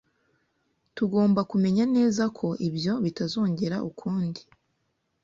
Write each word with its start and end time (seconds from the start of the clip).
Tugomba 0.95 1.41
kumenya 1.51 1.83
neza 1.95 2.23
ko 2.37 2.47
ibyo 2.67 2.93
bitazongera 3.03 3.77
ukundi. 3.89 4.41